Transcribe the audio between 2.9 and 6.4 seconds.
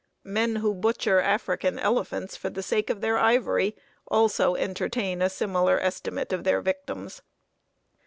their ivory also entertain a similar estimate